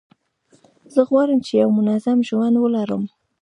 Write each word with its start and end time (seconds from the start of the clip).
زه 0.93 1.01
غواړم 1.09 1.39
چي 1.45 1.51
یو 1.61 1.69
منظم 1.79 2.17
ژوند 2.27 2.55
ولرم. 2.59 3.03